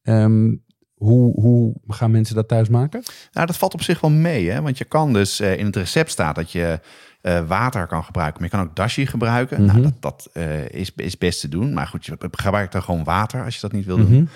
Ehm, 0.03 0.56
hoe, 0.94 1.41
hoe 1.41 1.74
gaan 1.88 2.12
mensen 2.12 2.35
dat 2.35 2.47
thuis 2.47 2.69
maken? 2.69 3.03
Nou, 3.31 3.47
dat 3.47 3.57
valt 3.57 3.74
op 3.74 3.81
zich 3.81 4.00
wel 4.01 4.12
mee, 4.12 4.50
hè? 4.50 4.62
want 4.62 4.77
je 4.77 4.85
kan 4.85 5.13
dus 5.13 5.39
eh, 5.39 5.57
in 5.57 5.65
het 5.65 5.75
recept 5.75 6.12
staat 6.12 6.35
dat 6.35 6.51
je 6.51 6.79
eh, 7.21 7.47
water 7.47 7.88
kan 7.88 8.03
gebruiken, 8.03 8.41
maar 8.41 8.50
je 8.51 8.57
kan 8.57 8.65
ook 8.68 8.75
dashi 8.75 9.06
gebruiken. 9.06 9.65
Nou, 9.65 9.81
dat, 9.81 10.01
dat 10.01 10.29
eh, 10.33 10.69
is, 10.69 10.91
is 10.95 11.18
best 11.18 11.39
te 11.41 11.50
doen, 11.50 11.74
maar 11.74 11.88
goed, 11.88 12.06
je 12.06 12.15
gebruikt 12.19 12.71
dan 12.71 12.83
gewoon 12.83 13.03
water 13.03 13.44
als 13.44 13.56
je 13.56 13.62
dat 13.62 13.71
niet 13.71 13.85
wil 13.85 13.97
doen. 13.97 14.29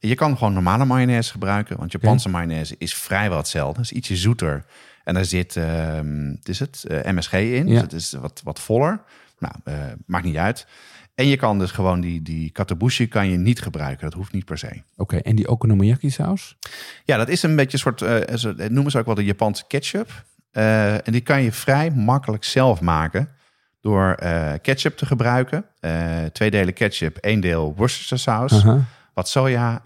Je 0.00 0.14
kan 0.14 0.36
gewoon 0.38 0.52
normale 0.52 0.84
mayonaise 0.84 1.30
gebruiken, 1.30 1.76
want 1.76 1.92
Japanse 1.92 2.28
mayonaise 2.28 2.74
is 2.78 2.94
vrijwel 2.94 3.38
hetzelfde. 3.38 3.80
Het 3.80 3.90
is 3.90 3.96
ietsje 3.96 4.16
zoeter 4.16 4.64
en 5.08 5.14
daar 5.14 5.24
zit, 5.24 5.56
ehm, 5.56 6.30
het 6.38 6.48
is 6.48 6.58
het, 6.58 6.84
eh, 6.88 7.12
MSG 7.12 7.32
in, 7.32 7.66
Ja. 7.68 7.72
dus 7.72 7.80
het 7.82 7.92
is 7.92 8.12
wat, 8.12 8.40
wat 8.44 8.60
voller. 8.60 9.00
Nou, 9.38 9.54
eh, 9.64 9.74
maakt 10.06 10.24
niet 10.24 10.36
uit. 10.36 10.66
En 11.14 11.26
je 11.26 11.36
kan 11.36 11.58
dus 11.58 11.70
gewoon 11.70 12.00
die, 12.00 12.22
die 12.22 12.50
katabushi 12.50 13.08
kan 13.08 13.28
je 13.30 13.36
niet 13.36 13.60
gebruiken, 13.62 14.04
dat 14.04 14.14
hoeft 14.14 14.32
niet 14.32 14.44
per 14.44 14.58
se. 14.58 14.82
Oké, 14.96 15.16
en 15.16 15.36
die 15.36 15.48
okonomiyaki 15.48 16.10
saus? 16.10 16.56
Ja, 17.04 17.16
dat 17.16 17.28
is 17.28 17.42
een 17.42 17.56
beetje 17.56 17.72
een 17.72 17.98
soort, 18.38 18.58
het 18.60 18.72
noemen 18.72 18.90
ze 18.92 18.98
ook 18.98 19.06
wel 19.06 19.14
de 19.14 19.24
Japanse 19.24 19.64
ketchup. 19.68 20.24
En 20.52 21.12
die 21.12 21.20
kan 21.20 21.42
je 21.42 21.52
vrij 21.52 21.90
makkelijk 21.90 22.44
zelf 22.44 22.80
maken 22.80 23.28
door 23.80 24.14
ketchup 24.62 24.96
te 24.96 25.06
gebruiken. 25.06 25.64
Twee 26.32 26.50
delen 26.50 26.74
ketchup, 26.74 27.16
één 27.16 27.40
deel 27.40 27.74
Worcestershire 27.76 28.48
saus. 28.48 28.64
Aha. 28.64 28.84
Wat 29.14 29.28
soja, 29.28 29.80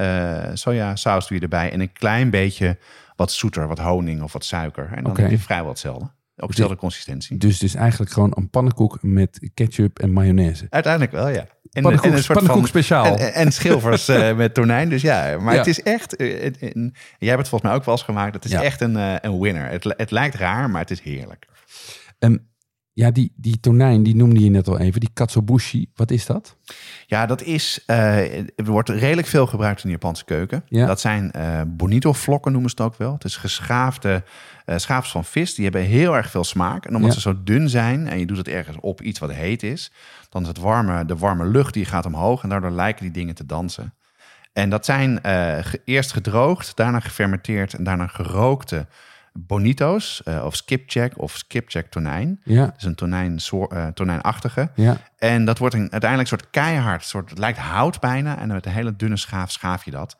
sojasaus 0.54 1.26
doe 1.28 1.36
je 1.36 1.42
erbij 1.42 1.72
en 1.72 1.80
een 1.80 1.92
klein 1.92 2.30
beetje 2.30 2.78
wat 3.22 3.32
zoeter, 3.32 3.68
wat 3.68 3.78
honing 3.78 4.22
of 4.22 4.32
wat 4.32 4.44
suiker. 4.44 4.88
En 4.94 5.02
dan 5.02 5.12
Oké. 5.12 5.20
heb 5.22 5.30
je 5.30 5.38
vrijwel 5.38 5.68
hetzelfde. 5.68 6.10
Ook 6.36 6.48
dezelfde 6.50 6.76
consistentie. 6.76 7.36
Dus 7.38 7.62
is 7.62 7.74
eigenlijk 7.74 8.10
gewoon 8.12 8.32
een 8.34 8.50
pannenkoek 8.50 8.98
met 9.02 9.50
ketchup 9.54 9.98
en 9.98 10.12
mayonaise. 10.12 10.66
Uiteindelijk 10.70 11.12
wel, 11.12 11.28
ja. 11.28 11.46
En, 11.72 11.82
Pannenkoek- 11.82 12.12
een 12.12 12.22
soort 12.22 12.38
pannenkoek 12.38 12.66
speciaal. 12.68 13.16
En, 13.16 13.34
en, 13.34 13.52
schilfers 13.52 14.08
eh, 14.08 14.36
met 14.36 14.54
tonijn. 14.54 14.88
Dus 14.88 15.02
ja, 15.02 15.38
maar 15.38 15.52
Ja. 15.52 15.58
het 15.58 15.66
is 15.68 15.82
echt... 15.82 16.16
eh, 16.16 16.44
een- 16.44 16.94
jij 17.18 17.28
hebt 17.28 17.38
het 17.40 17.48
volgens 17.48 17.62
mij 17.62 17.72
ook 17.74 17.84
wel 17.84 17.94
eens 17.94 18.02
gemaakt. 18.04 18.34
Het 18.34 18.44
is 18.44 18.50
Ja. 18.50 18.62
echt 18.62 18.80
een, 18.80 18.96
eh, 18.96 19.14
een 19.20 19.40
winner. 19.40 19.68
Het, 19.70 19.84
het 19.96 20.10
lijkt 20.10 20.34
raar, 20.34 20.70
maar 20.70 20.80
het 20.80 20.90
is 20.90 21.00
heerlijk. 21.00 21.46
Ehm, 22.18 22.36
ja, 22.94 23.10
die, 23.10 23.32
die 23.36 23.60
tonijn, 23.60 24.02
die 24.02 24.16
noemde 24.16 24.40
je 24.40 24.50
net 24.50 24.68
al 24.68 24.78
even. 24.78 25.00
Die 25.00 25.10
katsuobushi, 25.12 25.86
wat 25.94 26.10
is 26.10 26.26
dat? 26.26 26.56
Ja, 27.06 27.26
dat 27.26 27.42
is... 27.42 27.82
eh, 27.86 28.38
er 28.38 28.64
wordt 28.64 28.88
redelijk 28.88 29.26
veel 29.26 29.46
gebruikt 29.46 29.78
in 29.78 29.86
de 29.86 29.92
Japanse 29.94 30.24
keuken. 30.24 30.64
Ja. 30.68 30.86
Dat 30.86 31.00
zijn 31.00 31.30
eh 31.32 31.60
bonito 31.66 32.12
vlokken 32.12 32.52
noemen 32.52 32.70
ze 32.70 32.76
het 32.82 32.86
ook 32.92 32.98
wel. 32.98 33.12
Het 33.12 33.24
is 33.24 33.36
geschaafde 33.36 34.24
eh 34.64 34.76
schaafs 34.78 35.10
van 35.10 35.24
vis. 35.24 35.54
Die 35.54 35.64
hebben 35.64 35.82
heel 35.82 36.16
erg 36.16 36.30
veel 36.30 36.44
smaak. 36.44 36.86
En 36.86 36.94
omdat 36.94 37.10
Ja. 37.14 37.20
ze 37.20 37.20
zo 37.20 37.42
dun 37.44 37.68
zijn 37.68 38.08
en 38.08 38.18
je 38.18 38.26
doet 38.26 38.36
het 38.36 38.48
ergens 38.48 38.76
op 38.80 39.02
iets 39.02 39.18
wat 39.18 39.32
heet 39.32 39.62
is... 39.62 39.92
dan 40.28 40.42
is 40.42 40.48
het 40.48 40.58
warme, 40.58 41.04
de 41.04 41.16
warme 41.16 41.46
lucht 41.46 41.74
die 41.74 41.84
gaat 41.84 42.06
omhoog... 42.06 42.42
en 42.42 42.48
daardoor 42.48 42.70
lijken 42.70 43.02
die 43.02 43.12
dingen 43.12 43.34
te 43.34 43.46
dansen. 43.46 43.94
En 44.52 44.70
dat 44.70 44.84
zijn 44.84 45.20
eerst 45.84 46.12
gedroogd, 46.12 46.76
daarna 46.76 47.00
gefermenteerd... 47.00 47.74
en 47.74 47.84
daarna 47.84 48.06
gerookte 48.06 48.86
bonito's 49.32 50.22
eh, 50.24 50.44
of 50.44 50.56
skipjack 50.56 51.18
of 51.18 51.36
skipjack 51.36 51.86
tonijn. 51.86 52.40
Ja, 52.44 52.64
Dat 52.66 52.74
is 52.76 52.84
een 52.84 52.94
tonijn, 52.94 53.40
uh, 53.52 53.86
tonijnachtige. 53.86 54.70
ja. 54.74 54.96
En 55.18 55.44
dat 55.44 55.58
wordt 55.58 55.74
een, 55.74 55.90
uiteindelijk 55.92 56.30
een 56.30 56.38
soort 56.38 56.50
keihard, 56.50 57.04
soort, 57.04 57.30
het 57.30 57.38
lijkt 57.38 57.58
hout 57.58 58.00
bijna. 58.00 58.38
En 58.38 58.48
met 58.48 58.66
een 58.66 58.72
hele 58.72 58.96
dunne 58.96 59.16
schaaf 59.16 59.50
schaaf 59.50 59.84
je 59.84 59.90
dat. 59.90 60.16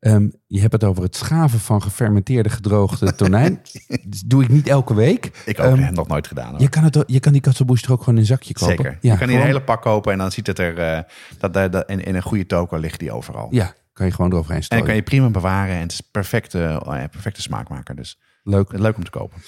Ehm, 0.00 0.28
je 0.46 0.60
hebt 0.60 0.72
het 0.72 0.84
over 0.84 1.02
het 1.02 1.16
schaven 1.16 1.58
van 1.60 1.82
gefermenteerde 1.82 2.48
gedroogde 2.48 3.14
tonijn. 3.16 3.60
Dat 3.88 4.22
doe 4.26 4.42
ik 4.42 4.48
niet 4.48 4.68
elke 4.68 4.94
week. 4.94 5.42
Ik 5.44 5.58
ook 5.60 5.66
Ehm, 5.66 5.78
heb 5.82 5.94
nog 5.94 6.08
nooit 6.08 6.26
gedaan. 6.26 6.50
Hoor. 6.50 6.60
Je 6.60 6.68
kan, 6.68 6.84
het, 6.84 7.04
je 7.06 7.20
kan 7.20 7.32
die 7.32 7.40
katselboes 7.40 7.82
er 7.82 7.92
ook 7.92 7.98
gewoon 7.98 8.14
in 8.14 8.20
een 8.20 8.26
zakje 8.26 8.52
kopen. 8.54 8.76
Zeker. 8.76 8.98
Ja, 9.00 9.12
je 9.12 9.18
kan 9.18 9.28
hier 9.28 9.38
een 9.40 9.44
hele 9.46 9.62
pak 9.62 9.82
kopen 9.82 10.12
en 10.12 10.18
dan 10.18 10.30
ziet 10.32 10.46
het 10.46 10.58
er... 10.58 10.78
eh, 10.78 11.00
dat, 11.38 11.54
dat, 11.54 11.72
dat- 11.72 11.88
in, 11.90 12.04
in 12.04 12.14
een 12.14 12.22
goede 12.22 12.46
toko 12.46 12.76
ligt 12.76 12.98
die 12.98 13.12
overal. 13.12 13.48
Ja, 13.50 13.74
kan 13.92 14.06
je 14.06 14.12
gewoon 14.12 14.30
eroverheen 14.30 14.58
En 14.58 14.64
strooien. 14.64 14.86
dan 14.86 14.94
kan 14.94 15.04
je 15.04 15.10
prima 15.10 15.30
bewaren. 15.30 15.74
En 15.74 15.80
het 15.82 15.92
is 15.92 16.00
perfecte, 16.00 16.80
oh 16.84 17.04
perfecte 17.10 17.42
smaakmaker. 17.42 17.96
Dus 17.96 18.18
Leuk. 18.50 18.78
leuk 18.78 18.96
om 18.96 19.04
te 19.04 19.10
kopen. 19.10 19.42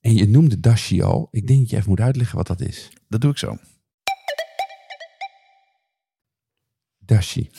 En 0.00 0.14
je 0.14 0.28
noemde 0.28 0.60
dashi 0.60 1.02
al. 1.02 1.28
Ik 1.30 1.46
denk 1.46 1.60
dat 1.60 1.70
je 1.70 1.76
even 1.76 1.88
moet 1.88 2.00
uitleggen 2.00 2.36
wat 2.36 2.46
dat 2.46 2.60
is. 2.60 2.88
Dat 3.08 3.20
doe 3.20 3.30
ik 3.30 3.38
zo. 3.38 3.56
Dashi. 6.98 7.50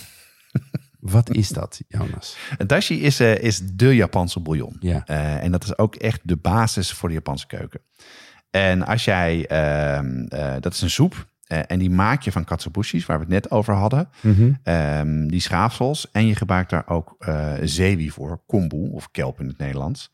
wat 0.99 1.29
is 1.29 1.49
dat, 1.49 1.81
Jonas? 1.87 2.37
Een 2.57 2.67
dashi 2.67 3.01
is, 3.01 3.19
eh, 3.19 3.37
is 3.37 3.61
de 3.73 3.95
Japanse 3.95 4.39
bouillon. 4.39 4.75
Ja. 4.79 5.05
Eh, 5.05 5.43
en 5.43 5.51
dat 5.51 5.63
is 5.63 5.77
ook 5.77 5.95
echt 5.95 6.19
de 6.23 6.35
basis 6.37 6.91
voor 6.91 7.09
de 7.09 7.15
Japanse 7.15 7.47
keuken. 7.47 7.81
En 8.49 8.85
als 8.85 9.05
jij, 9.05 9.47
ehm, 9.47 10.25
eh, 10.25 10.55
dat 10.59 10.73
is 10.73 10.81
een 10.81 10.89
soep. 10.89 11.31
eh, 11.43 11.59
en 11.67 11.79
die 11.79 11.89
maak 11.89 12.21
je 12.21 12.31
van 12.31 12.43
katsuobushis, 12.43 13.05
waar 13.05 13.17
we 13.17 13.23
het 13.23 13.33
net 13.33 13.51
over 13.51 13.73
hadden. 13.73 14.09
Mhm. 14.21 14.51
Ehm, 14.63 15.27
die 15.27 15.39
schaafsels. 15.39 16.11
En 16.11 16.27
je 16.27 16.35
gebruikt 16.35 16.69
daar 16.69 16.87
ook 16.87 17.15
eh 17.19 17.53
zeewie 17.63 18.13
voor, 18.13 18.41
kombu 18.47 18.89
of 18.91 19.11
kelp 19.11 19.39
in 19.39 19.47
het 19.47 19.57
Nederlands. 19.57 20.11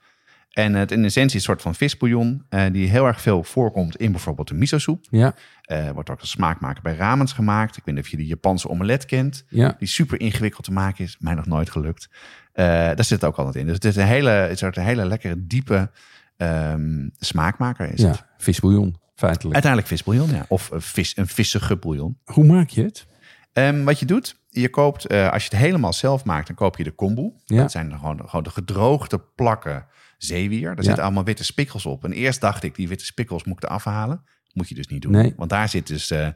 En 0.50 0.74
het 0.74 0.92
in 0.92 1.04
essentie 1.04 1.36
een 1.36 1.42
soort 1.44 1.62
van 1.62 1.76
visbouillon, 1.76 2.46
eh, 2.50 2.66
die 2.72 2.88
heel 2.90 3.06
erg 3.06 3.22
veel 3.22 3.44
voorkomt 3.44 3.96
in 3.96 4.12
bijvoorbeeld 4.12 4.48
de 4.48 4.54
miso-soep. 4.54 5.06
Ja, 5.10 5.34
Eh, 5.62 5.90
wordt 5.90 6.10
ook 6.10 6.20
als 6.20 6.30
smaakmaker 6.30 6.82
bij 6.82 6.96
ramens 6.96 7.34
gemaakt. 7.34 7.78
Ik 7.78 7.84
weet 7.86 7.96
niet 7.96 8.04
of 8.04 8.10
je 8.10 8.18
die 8.18 8.28
Japanse 8.28 8.70
omelet 8.70 9.06
kent. 9.06 9.44
ja. 9.50 9.76
Die 9.80 9.88
super 9.88 10.20
ingewikkeld 10.20 10.64
te 10.66 10.72
maken 10.72 11.04
is. 11.04 11.16
Mij 11.20 11.34
nog 11.34 11.46
nooit 11.46 11.70
gelukt. 11.70 12.10
Eh, 12.54 12.66
daar 12.66 13.04
zit 13.04 13.10
het 13.22 13.24
ook 13.24 13.36
altijd 13.38 13.56
in. 13.56 13.66
Dus 13.66 13.76
het 13.76 13.86
is 13.86 13.96
een 13.96 14.06
hele, 14.06 14.30
het 14.30 14.52
is 14.52 14.62
een 14.62 14.84
hele 14.84 15.06
lekkere, 15.06 15.48
diepe 15.48 15.92
ehm, 16.38 17.08
smaakmaker. 17.20 17.94
Is 17.94 18.02
het. 18.02 18.16
ja. 18.18 18.28
Visbouillon, 18.38 18.96
feitelijk. 19.16 19.54
Uiteindelijk 19.54 19.92
visbouillon, 19.92 20.30
ja. 20.30 20.46
Of 20.48 20.72
een, 20.72 20.82
vis, 20.82 21.18
een 21.18 21.28
vissige 21.28 21.76
bouillon. 21.76 22.18
Hoe 22.26 22.46
maak 22.46 22.70
je 22.70 22.84
het? 22.84 23.08
Ehm, 23.54 23.84
wat 23.84 24.00
je 24.00 24.06
doet, 24.06 24.40
je 24.50 24.70
koopt, 24.70 25.10
als 25.10 25.44
je 25.44 25.50
het 25.50 25.60
helemaal 25.60 25.94
zelf 25.94 26.24
maakt, 26.26 26.48
dan 26.48 26.56
koop 26.56 26.78
je 26.78 26.84
de 26.84 26.92
kombu. 26.92 27.32
Ja. 27.46 27.58
Dat 27.62 27.72
zijn 27.72 27.92
gewoon, 27.92 28.22
gewoon 28.26 28.44
de 28.44 28.50
gedroogde 28.50 29.20
plakken 29.36 29.86
zeewier. 30.24 30.76
Daar 30.76 30.84
zitten 30.84 31.04
allemaal 31.04 31.24
witte 31.24 31.44
spikkels 31.44 31.86
op. 31.86 32.04
En 32.04 32.12
eerst 32.12 32.42
dacht 32.42 32.64
ik, 32.64 32.76
die 32.76 32.88
witte 32.88 33.06
spikkels 33.06 33.44
moet 33.44 33.64
ik 33.64 33.70
eraf 33.70 33.84
halen. 33.84 34.24
Moet 34.54 34.70
je 34.70 34.76
dus 34.76 34.88
niet 34.88 35.02
doen. 35.02 35.12
Nee. 35.12 35.34
Want 35.38 35.50
daar 35.50 35.70
zit 35.70 35.88
dus 35.88 36.12
eh, 36.12 36.28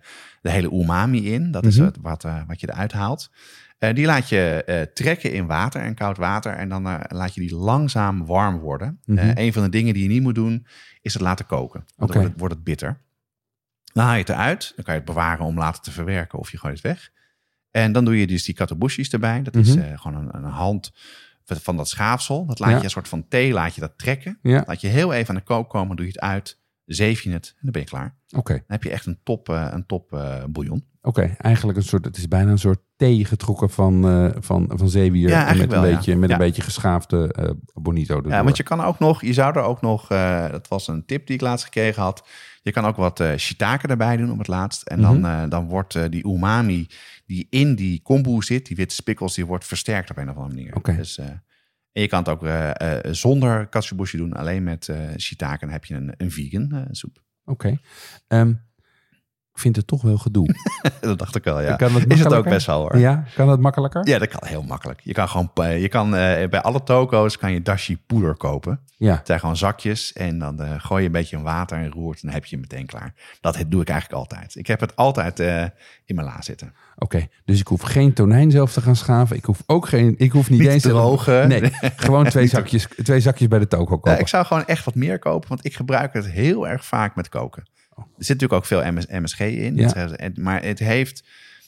de 0.41 0.49
hele 0.51 0.71
umami 0.71 1.31
in. 1.33 1.51
Dat 1.51 1.65
is 1.65 1.75
Mhm. 1.77 1.85
het, 1.85 1.97
wat, 2.01 2.23
eh, 2.23 2.41
wat 2.47 2.59
je 2.59 2.69
eruit 2.71 2.91
haalt. 2.91 3.29
Eh, 3.77 3.93
die 3.95 4.05
laat 4.05 4.29
je 4.29 4.89
trekken 4.93 5.33
in 5.33 5.45
water 5.45 5.81
en 5.81 5.95
koud 5.95 6.17
water. 6.17 6.53
En 6.53 6.69
dan 6.69 6.83
laat 7.07 7.33
je 7.33 7.41
die 7.41 7.55
langzaam 7.55 8.25
warm 8.25 8.57
worden. 8.59 8.99
Eh, 9.05 9.35
een 9.35 9.53
van 9.53 9.63
de 9.63 9.69
dingen 9.69 9.93
die 9.93 10.03
je 10.03 10.09
niet 10.09 10.21
moet 10.21 10.35
doen, 10.35 10.65
is 11.01 11.13
het 11.13 11.21
laten 11.21 11.45
koken. 11.45 11.83
Want 11.95 12.11
Oké. 12.11 12.11
dan 12.11 12.13
wordt 12.13 12.29
het, 12.31 12.39
wordt 12.39 12.53
het 12.55 12.63
bitter. 12.63 13.01
Dan 13.93 14.03
haal 14.03 14.13
je 14.13 14.19
het 14.19 14.29
eruit. 14.29 14.73
Dan 14.75 14.83
kan 14.85 14.93
je 14.93 14.99
het 14.99 15.09
bewaren 15.09 15.45
om 15.45 15.57
later 15.57 15.81
te 15.81 15.91
verwerken. 15.91 16.39
Of 16.39 16.51
je 16.51 16.57
gooit 16.57 16.73
het 16.73 16.83
weg. 16.83 17.11
En 17.71 17.91
dan 17.91 18.05
doe 18.05 18.19
je 18.19 18.27
dus 18.27 18.43
die 18.43 18.55
katabushis 18.55 19.09
erbij. 19.09 19.41
Dat 19.41 19.55
is 19.55 19.75
Mhm. 19.75 19.95
gewoon 19.97 20.17
een, 20.27 20.35
een 20.35 20.43
hand 20.51 20.91
van 21.45 21.77
dat 21.77 21.89
schaafsel. 21.89 22.45
Dat 22.45 22.59
laat 22.59 22.69
Ja. 22.69 22.77
je 22.77 22.83
een 22.83 22.89
soort 22.89 23.07
van 23.07 23.27
thee, 23.27 23.51
laat 23.53 23.75
je 23.75 23.81
dat 23.81 23.97
trekken. 23.97 24.39
Ja, 24.41 24.63
Laat 24.67 24.81
je 24.81 24.87
heel 24.87 25.13
even 25.13 25.29
aan 25.29 25.35
de 25.35 25.41
kook 25.41 25.69
komen, 25.69 25.95
doe 25.95 26.05
je 26.05 26.11
het 26.11 26.21
uit, 26.21 26.61
zeef 26.85 27.21
je 27.21 27.31
het 27.31 27.47
en 27.55 27.59
dan 27.61 27.71
ben 27.71 27.81
je 27.81 27.87
klaar. 27.87 28.15
oké. 28.37 28.53
Dan 28.53 28.63
heb 28.67 28.83
je 28.83 28.89
echt 28.89 29.05
een 29.05 29.19
top, 29.23 29.49
eh, 29.49 29.67
een 29.71 29.85
top 29.85 30.13
eh, 30.13 30.43
bouillon. 30.49 30.83
Oké, 31.01 31.35
eigenlijk 31.37 31.77
een 31.77 31.83
soort, 31.83 32.05
het 32.05 32.17
is 32.17 32.27
bijna 32.27 32.51
een 32.51 32.57
soort 32.59 32.79
thee 32.95 33.25
getrokken 33.25 33.69
van, 33.69 34.07
eh, 34.07 34.29
van, 34.39 34.71
van 34.75 34.89
zeewier. 34.89 35.29
Ja, 35.29 35.47
en 35.47 35.57
met 35.57 35.71
een 35.71 35.81
ja. 35.87 35.95
beetje, 35.95 36.15
met 36.15 36.29
Ja. 36.29 36.35
een 36.35 36.41
beetje 36.41 36.61
geschaafde 36.61 37.55
bonito. 37.73 38.15
erdoor. 38.15 38.31
Ja, 38.31 38.43
want 38.43 38.57
je 38.57 38.63
kan 38.63 38.81
ook 38.81 38.99
nog, 38.99 39.21
je 39.21 39.33
zou 39.33 39.57
er 39.57 39.63
ook 39.63 39.81
nog, 39.81 40.07
dat 40.51 40.67
was 40.67 40.87
een 40.87 41.05
tip 41.05 41.25
die 41.27 41.35
ik 41.35 41.41
laatst 41.41 41.65
gekregen 41.65 42.01
had. 42.01 42.27
Je 42.61 42.71
kan 42.71 42.85
ook 42.85 42.95
wat 42.95 43.23
shiitake 43.37 43.87
erbij 43.87 44.17
doen 44.17 44.31
op 44.31 44.37
het 44.37 44.47
laatst. 44.47 44.81
En 44.81 45.01
dan, 45.01 45.19
Mhm. 45.19 45.49
dan 45.49 45.67
wordt 45.67 46.11
die 46.11 46.27
umami 46.27 46.87
die 47.25 47.47
in 47.49 47.75
die 47.75 48.01
kombu 48.01 48.41
zit, 48.41 48.65
die 48.65 48.75
witte 48.75 48.95
spikkels, 48.95 49.35
die 49.35 49.45
wordt 49.45 49.65
versterkt 49.65 50.09
op 50.09 50.17
een 50.17 50.29
of 50.29 50.35
andere 50.35 50.55
manier. 50.55 50.75
Oké. 50.75 50.95
Dus, 50.95 51.19
en 51.93 52.01
je 52.01 52.07
kan 52.07 52.19
het 52.19 52.29
ook 52.29 52.43
eh, 52.43 52.97
eh, 52.97 53.13
zonder 53.13 53.67
katsuobushi 53.67 54.17
doen, 54.17 54.33
alleen 54.33 54.63
met 54.63 54.89
eh 54.89 55.09
shiitake. 55.17 55.67
Heb 55.67 55.85
je 55.85 55.95
een, 55.95 56.13
een 56.17 56.31
vegan 56.31 56.87
soep. 56.91 57.23
Oké. 57.45 57.79
Ehm, 58.27 58.53
ik 59.53 59.59
vind 59.59 59.75
het 59.75 59.87
toch 59.87 60.01
wel 60.01 60.17
gedoe. 60.17 60.55
dat 61.01 61.19
dacht 61.19 61.35
ik 61.35 61.43
wel, 61.43 61.61
ja. 61.61 61.75
Kan 61.75 62.01
Is 62.07 62.19
het 62.19 62.33
ook 62.33 62.43
best 62.43 62.65
wel 62.65 62.79
hoor. 62.79 62.97
Ja, 62.97 63.23
kan 63.35 63.47
dat 63.47 63.59
makkelijker? 63.59 64.07
Ja, 64.07 64.19
dat 64.19 64.27
kan 64.27 64.47
heel 64.47 64.63
makkelijk. 64.63 64.99
Je 65.03 65.13
kan 65.13 65.29
gewoon, 65.29 65.51
eh, 65.53 65.81
je 65.81 65.87
kan 65.87 66.15
eh, 66.15 66.49
bij 66.49 66.61
alle 66.61 66.83
toko's 66.83 67.37
kan 67.37 67.51
je 67.51 67.61
dashi 67.61 67.97
poeder 67.97 68.35
kopen. 68.35 68.79
Ja. 68.97 69.15
Het 69.15 69.27
zijn 69.27 69.39
gewoon 69.39 69.57
zakjes 69.57 70.13
en 70.13 70.39
dan 70.39 70.61
eh, 70.61 70.71
gooi 70.77 71.01
je 71.01 71.07
een 71.07 71.13
beetje 71.13 71.37
in 71.37 71.43
water 71.43 71.77
en 71.77 71.91
roert 71.91 72.15
en 72.15 72.27
dan 72.27 72.33
heb 72.33 72.45
je 72.45 72.55
hem 72.55 72.65
meteen 72.69 72.85
klaar. 72.85 73.13
Dat 73.41 73.63
doe 73.67 73.81
ik 73.81 73.89
eigenlijk 73.89 74.19
altijd. 74.19 74.55
Ik 74.55 74.67
heb 74.67 74.79
het 74.79 74.95
altijd 74.95 75.39
in 76.05 76.15
mijn 76.15 76.27
la 76.27 76.41
zitten. 76.41 76.73
Oké, 76.95 77.27
dus 77.45 77.59
ik 77.59 77.67
hoef 77.67 77.81
geen 77.81 78.13
tonijn 78.13 78.51
zelf 78.51 78.73
te 78.73 78.81
gaan 78.81 78.95
schaven. 78.95 79.35
Ik 79.35 79.45
hoef 79.45 79.63
ook 79.65 79.87
geen, 79.87 80.15
ik 80.17 80.31
hoef 80.31 80.49
niet, 80.49 80.59
Niet 80.59 80.69
eens 80.69 80.81
te- 80.81 80.89
drogen. 80.89 81.47
Nee, 81.47 81.71
gewoon 81.95 82.25
twee 82.25 82.47
zakjes, 82.47 82.87
twee 83.03 83.19
zakjes 83.19 83.47
bij 83.47 83.59
de 83.59 83.67
toko 83.67 83.85
kopen. 83.85 84.11
Ja, 84.11 84.17
ik 84.17 84.27
zou 84.27 84.45
gewoon 84.45 84.65
echt 84.65 84.85
wat 84.85 84.95
meer 84.95 85.19
kopen, 85.19 85.49
want 85.49 85.65
ik 85.65 85.75
gebruik 85.75 86.13
het 86.13 86.29
heel 86.29 86.67
erg 86.67 86.85
vaak 86.85 87.15
met 87.15 87.29
koken. 87.29 87.63
Er 87.97 88.03
zit 88.25 88.39
natuurlijk 88.41 88.53
ook 88.53 88.65
veel 88.65 88.91
MS 88.91 89.05
MSG 89.07 89.39
in, 89.39 89.75
Ja. 89.75 89.87
Het- 89.93 90.15
en- 90.15 90.33
maar 90.37 90.63
het 90.63 90.79
heeft 90.79 91.23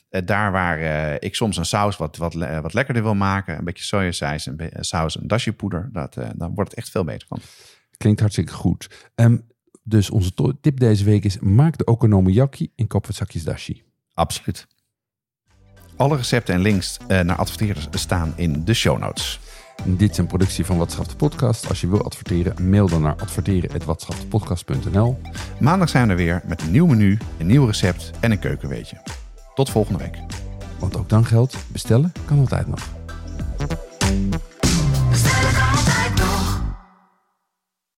eh, 0.10 0.22
daar 0.26 0.52
waar 0.52 0.80
eh, 0.80 1.16
ik 1.20 1.36
soms 1.36 1.58
een 1.58 1.66
saus 1.66 1.98
wat, 1.98 2.18
wat, 2.18 2.34
wat 2.34 2.74
lekkerder 2.74 3.04
wil 3.04 3.16
maken, 3.16 3.58
een 3.58 3.64
beetje 3.64 3.84
sojasaus, 3.84 4.46
een 4.46 4.60
eh, 4.60 4.68
saus, 4.82 5.20
een 5.20 5.28
dashi 5.28 5.52
poeder, 5.54 5.90
dat, 5.92 6.18
dan 6.36 6.54
wordt 6.54 6.70
het 6.70 6.80
echt 6.80 6.90
veel 6.90 7.04
beter 7.04 7.28
van. 7.28 7.40
Klinkt 7.98 8.20
hartstikke 8.20 8.54
goed. 8.54 9.10
Ehm, 9.16 9.38
dus 9.84 10.10
onze 10.10 10.32
tip 10.62 10.80
deze 10.80 11.04
week 11.04 11.24
is: 11.26 11.40
maak 11.40 11.78
de 11.78 11.84
okonomiyaki 11.86 12.72
en 12.76 12.88
koop 12.88 13.06
wat 13.06 13.16
zakjes 13.16 13.44
dashi. 13.44 13.84
Absoluut. 14.14 14.68
Alle 15.96 16.16
recepten 16.16 16.54
en 16.54 16.62
links 16.62 16.98
naar 17.08 17.36
adverteerders 17.36 17.88
staan 17.92 18.34
in 18.36 18.66
de 18.66 18.74
show 18.74 19.00
notes. 19.00 19.40
Dit 19.84 20.12
is 20.12 20.18
een 20.18 20.28
productie 20.28 20.66
van 20.66 20.78
Wat 20.78 20.92
Schaft 20.92 21.10
de 21.10 21.16
Podcast. 21.16 21.70
Als 21.70 21.82
je 21.82 21.88
wil 21.88 22.04
adverteren, 22.04 22.70
mail 22.70 22.88
dan 22.88 23.02
naar 23.02 23.16
adverteren.watschaftepodcast.nl. 23.16 25.20
Maandag 25.60 25.90
zijn 25.90 26.06
we 26.06 26.12
er 26.12 26.18
weer 26.18 26.42
met 26.46 26.62
een 26.62 26.72
nieuw 26.72 26.86
menu, 26.86 27.18
een 27.38 27.48
nieuw 27.48 27.66
recept 27.66 28.12
en 28.20 28.32
een 28.32 28.40
keukenweetje. 28.40 29.02
Tot 29.54 29.70
volgende 29.70 30.00
week. 30.00 30.18
Want 30.80 30.98
ook 30.98 31.10
dan 31.10 31.26
geldt, 31.26 31.58
bestellen 31.72 32.12
kan 32.26 32.40
altijd 32.40 32.68
nog. 32.68 32.80